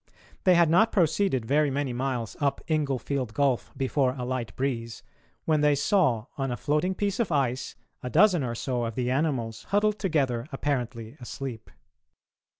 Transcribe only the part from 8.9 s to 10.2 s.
the animals huddled